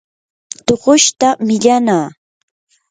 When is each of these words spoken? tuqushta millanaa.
tuqushta 0.65 1.29
millanaa. 1.47 2.07